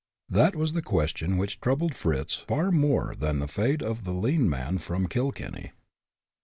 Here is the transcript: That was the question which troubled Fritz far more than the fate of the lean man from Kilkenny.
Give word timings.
That 0.29 0.55
was 0.55 0.73
the 0.73 0.81
question 0.81 1.37
which 1.37 1.61
troubled 1.61 1.93
Fritz 1.93 2.33
far 2.33 2.71
more 2.71 3.13
than 3.15 3.37
the 3.37 3.47
fate 3.47 3.83
of 3.83 4.03
the 4.03 4.13
lean 4.15 4.49
man 4.49 4.79
from 4.79 5.05
Kilkenny. 5.05 5.73